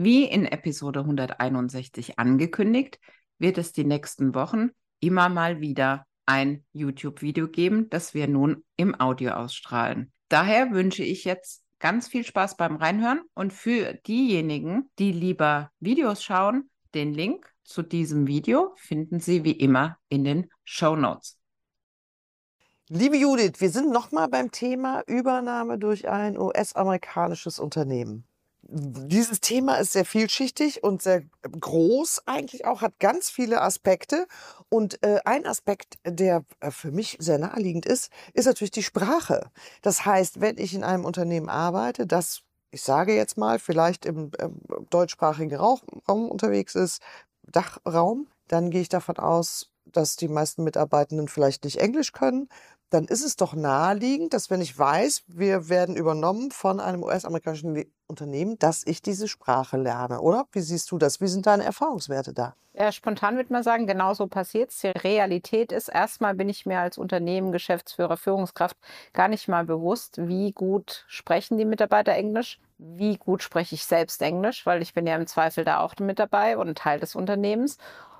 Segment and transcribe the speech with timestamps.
[0.00, 3.00] Wie in Episode 161 angekündigt,
[3.40, 8.94] wird es die nächsten Wochen immer mal wieder ein YouTube-Video geben, das wir nun im
[9.00, 10.12] Audio ausstrahlen.
[10.28, 16.22] Daher wünsche ich jetzt ganz viel Spaß beim Reinhören und für diejenigen, die lieber Videos
[16.22, 21.40] schauen, den Link zu diesem Video finden Sie wie immer in den Show Notes.
[22.88, 28.27] Liebe Judith, wir sind nochmal beim Thema Übernahme durch ein US-amerikanisches Unternehmen.
[28.70, 31.22] Dieses Thema ist sehr vielschichtig und sehr
[31.58, 34.26] groß eigentlich auch, hat ganz viele Aspekte.
[34.68, 39.50] Und äh, ein Aspekt, der äh, für mich sehr naheliegend ist, ist natürlich die Sprache.
[39.80, 44.32] Das heißt, wenn ich in einem Unternehmen arbeite, das, ich sage jetzt mal, vielleicht im
[44.38, 44.50] äh,
[44.90, 47.00] deutschsprachigen Raum, Raum unterwegs ist,
[47.44, 52.50] Dachraum, dann gehe ich davon aus, dass die meisten Mitarbeitenden vielleicht nicht Englisch können
[52.90, 57.84] dann ist es doch naheliegend, dass wenn ich weiß, wir werden übernommen von einem US-amerikanischen
[58.08, 60.46] Unternehmen, dass ich diese Sprache lerne, oder?
[60.52, 61.20] Wie siehst du das?
[61.20, 62.54] Wie sind deine Erfahrungswerte da?
[62.74, 64.78] Ja, spontan würde man sagen, genau so passiert es.
[64.78, 68.76] Die Realität ist, erstmal bin ich mir als Unternehmen, Geschäftsführer, Führungskraft
[69.12, 74.22] gar nicht mal bewusst, wie gut sprechen die Mitarbeiter Englisch, wie gut spreche ich selbst
[74.22, 77.78] Englisch, weil ich bin ja im Zweifel da auch mit dabei und Teil des Unternehmens.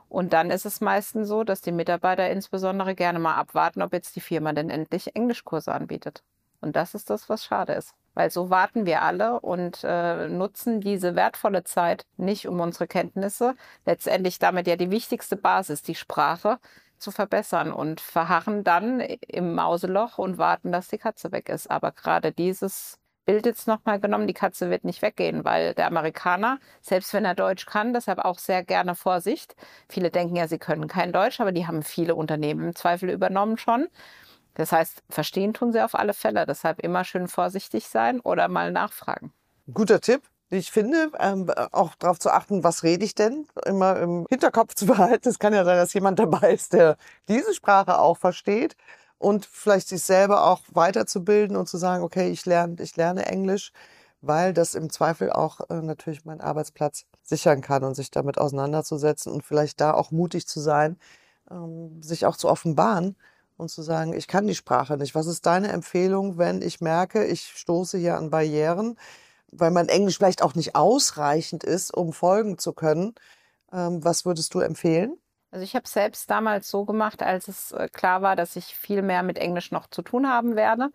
[0.08, 4.17] Und dann ist es meistens so, dass die Mitarbeiter insbesondere gerne mal abwarten, ob jetzt
[4.17, 6.25] die Firma denn endlich Englischkurse anbietet.
[6.61, 7.95] Und das ist das, was schade ist.
[8.19, 13.55] Weil so warten wir alle und äh, nutzen diese wertvolle Zeit nicht, um unsere Kenntnisse,
[13.86, 16.58] letztendlich damit ja die wichtigste Basis, die Sprache,
[16.98, 21.70] zu verbessern und verharren dann im Mauseloch und warten, dass die Katze weg ist.
[21.70, 26.58] Aber gerade dieses Bild jetzt nochmal genommen, die Katze wird nicht weggehen, weil der Amerikaner,
[26.80, 29.55] selbst wenn er Deutsch kann, deshalb auch sehr gerne Vorsicht.
[29.89, 33.58] Viele denken ja, sie können kein Deutsch, aber die haben viele Unternehmen im Zweifel übernommen
[33.58, 33.86] schon.
[34.58, 36.45] Das heißt, verstehen tun sie auf alle Fälle.
[36.45, 39.33] Deshalb immer schön vorsichtig sein oder mal nachfragen.
[39.73, 40.23] Guter Tipp.
[40.51, 44.86] Ich finde, ähm, auch darauf zu achten, was rede ich denn, immer im Hinterkopf zu
[44.86, 45.29] behalten.
[45.29, 46.96] Es kann ja sein, dass jemand dabei ist, der
[47.29, 48.74] diese Sprache auch versteht
[49.19, 53.73] und vielleicht sich selber auch weiterzubilden und zu sagen, okay, ich lerne, ich lerne Englisch,
[54.23, 59.33] weil das im Zweifel auch äh, natürlich meinen Arbeitsplatz sichern kann und sich damit auseinanderzusetzen
[59.33, 60.98] und vielleicht da auch mutig zu sein,
[61.48, 63.14] ähm, sich auch zu offenbaren
[63.58, 65.14] und zu sagen, ich kann die Sprache nicht.
[65.14, 68.96] Was ist deine Empfehlung, wenn ich merke, ich stoße hier an Barrieren,
[69.51, 73.14] weil mein Englisch vielleicht auch nicht ausreichend ist, um folgen zu können?
[73.73, 75.19] Ähm, was würdest du empfehlen?
[75.51, 79.02] Also ich habe selbst damals so gemacht, als es äh, klar war, dass ich viel
[79.02, 80.90] mehr mit Englisch noch zu tun haben werde.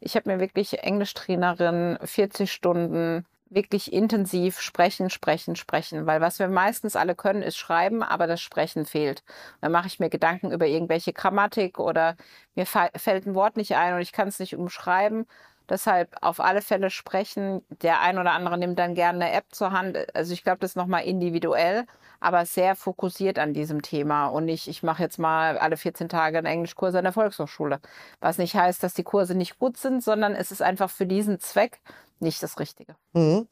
[0.00, 6.48] Ich habe mir wirklich Englischtrainerin 40 Stunden wirklich intensiv sprechen, sprechen, sprechen, weil was wir
[6.48, 9.22] meistens alle können, ist schreiben, aber das Sprechen fehlt.
[9.60, 12.16] Dann mache ich mir Gedanken über irgendwelche Grammatik oder
[12.54, 15.26] mir fällt ein Wort nicht ein und ich kann es nicht umschreiben
[15.68, 17.62] Deshalb auf alle Fälle sprechen.
[17.82, 19.98] Der ein oder andere nimmt dann gerne eine App zur Hand.
[20.14, 21.84] Also ich glaube, das ist nochmal individuell,
[22.20, 24.28] aber sehr fokussiert an diesem Thema.
[24.28, 27.80] Und nicht, ich mache jetzt mal alle 14 Tage einen Englischkurs an der Volkshochschule.
[28.20, 31.38] Was nicht heißt, dass die Kurse nicht gut sind, sondern es ist einfach für diesen
[31.38, 31.80] Zweck
[32.22, 32.96] nicht das Richtige.
[33.12, 33.48] Mhm.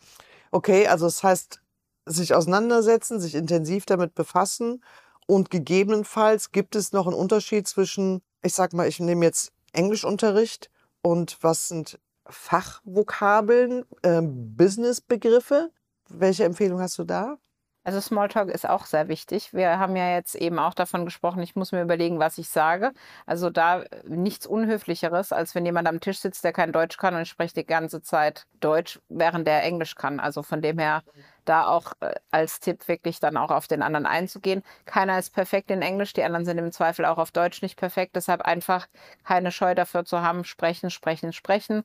[0.50, 1.60] Okay, also das heißt,
[2.06, 4.82] sich auseinandersetzen, sich intensiv damit befassen
[5.27, 10.71] und gegebenenfalls gibt es noch einen Unterschied zwischen, ich sag mal, ich nehme jetzt Englischunterricht
[11.03, 15.71] und was sind Fachvokabeln, äh, Businessbegriffe.
[16.09, 17.38] Welche Empfehlung hast du da?
[17.87, 19.55] Also Smalltalk ist auch sehr wichtig.
[19.55, 22.91] Wir haben ja jetzt eben auch davon gesprochen, ich muss mir überlegen, was ich sage.
[23.27, 27.23] Also da nichts Unhöflicheres, als wenn jemand am Tisch sitzt, der kein Deutsch kann und
[27.23, 30.19] ich spreche die ganze Zeit Deutsch, während der Englisch kann.
[30.19, 31.05] Also von dem her
[31.45, 34.65] da auch äh, als Tipp wirklich dann auch auf den anderen einzugehen.
[34.85, 38.17] Keiner ist perfekt in Englisch, die anderen sind im Zweifel auch auf Deutsch nicht perfekt.
[38.17, 38.89] Deshalb einfach
[39.23, 41.85] keine Scheu dafür zu haben, sprechen, sprechen, sprechen.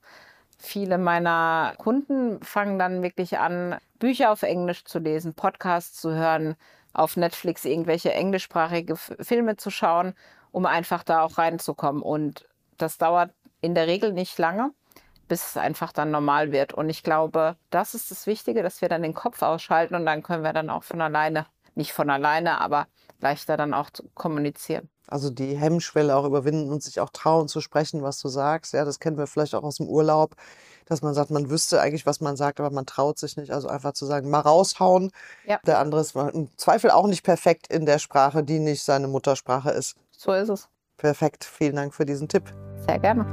[0.64, 6.56] Viele meiner Kunden fangen dann wirklich an, Bücher auf Englisch zu lesen, Podcasts zu hören,
[6.94, 10.14] auf Netflix irgendwelche englischsprachige Filme zu schauen,
[10.52, 12.04] um einfach da auch reinzukommen.
[12.04, 12.48] Und
[12.78, 13.32] das dauert
[13.62, 14.70] in der Regel nicht lange,
[15.28, 16.74] bis es einfach dann normal wird.
[16.76, 20.22] Und ich glaube, das ist das Wichtige, dass wir dann den Kopf ausschalten und dann
[20.22, 22.86] können wir dann auch von alleine, nicht von alleine, aber
[23.20, 24.92] leichter dann auch kommunizieren.
[25.12, 28.74] Also die Hemmschwelle auch überwinden und sich auch trauen zu sprechen, was du sagst.
[28.74, 30.36] Ja, das kennen wir vielleicht auch aus dem Urlaub,
[30.86, 33.52] dass man sagt, man wüsste eigentlich, was man sagt, aber man traut sich nicht.
[33.52, 35.12] Also einfach zu sagen, mal raushauen.
[35.46, 35.60] Ja.
[35.66, 39.72] Der andere ist im Zweifel auch nicht perfekt in der Sprache, die nicht seine Muttersprache
[39.72, 39.98] ist.
[40.18, 40.70] So ist es.
[40.98, 41.44] Perfekt.
[41.44, 42.44] Vielen Dank für diesen Tipp.
[42.88, 43.26] Sehr gerne.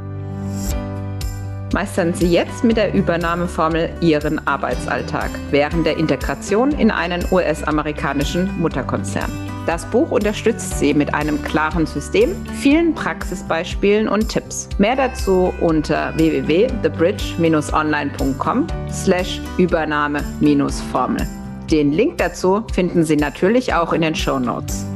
[1.73, 9.48] Meistern Sie jetzt mit der Übernahmeformel Ihren Arbeitsalltag während der Integration in einen US-amerikanischen Mutterkonzern.
[9.69, 14.67] Das Buch unterstützt Sie mit einem klaren System, vielen Praxisbeispielen und Tipps.
[14.79, 21.29] Mehr dazu unter www.thebridge-online.com slash Übernahme-Formel.
[21.71, 24.87] Den Link dazu finden Sie natürlich auch in den Show Notes.